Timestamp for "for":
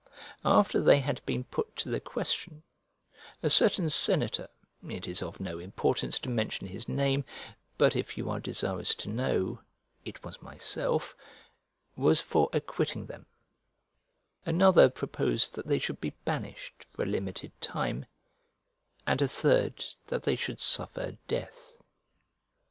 12.19-12.49, 16.83-17.03